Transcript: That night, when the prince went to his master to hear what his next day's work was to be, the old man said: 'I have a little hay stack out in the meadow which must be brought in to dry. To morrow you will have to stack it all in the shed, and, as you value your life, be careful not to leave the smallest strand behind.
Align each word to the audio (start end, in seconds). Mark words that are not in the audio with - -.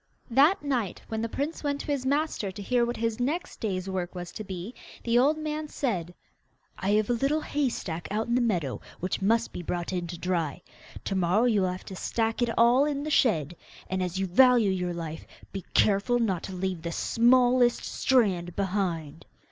That 0.31 0.63
night, 0.63 0.99
when 1.09 1.21
the 1.21 1.29
prince 1.29 1.63
went 1.63 1.79
to 1.81 1.85
his 1.85 2.07
master 2.07 2.49
to 2.51 2.61
hear 2.63 2.83
what 2.87 2.97
his 2.97 3.19
next 3.19 3.59
day's 3.59 3.87
work 3.87 4.15
was 4.15 4.31
to 4.31 4.43
be, 4.43 4.73
the 5.03 5.19
old 5.19 5.37
man 5.37 5.67
said: 5.67 6.11
'I 6.79 6.89
have 6.93 7.09
a 7.11 7.13
little 7.13 7.41
hay 7.41 7.69
stack 7.69 8.07
out 8.09 8.25
in 8.25 8.33
the 8.33 8.41
meadow 8.41 8.81
which 8.99 9.21
must 9.21 9.53
be 9.53 9.61
brought 9.61 9.93
in 9.93 10.07
to 10.07 10.17
dry. 10.17 10.59
To 11.05 11.13
morrow 11.13 11.43
you 11.45 11.61
will 11.61 11.71
have 11.71 11.85
to 11.85 11.95
stack 11.95 12.41
it 12.41 12.49
all 12.57 12.83
in 12.85 13.03
the 13.03 13.11
shed, 13.11 13.55
and, 13.91 14.01
as 14.01 14.17
you 14.17 14.25
value 14.25 14.71
your 14.71 14.91
life, 14.95 15.23
be 15.51 15.63
careful 15.75 16.17
not 16.17 16.41
to 16.45 16.51
leave 16.55 16.81
the 16.81 16.91
smallest 16.91 17.83
strand 17.83 18.55
behind. 18.55 19.23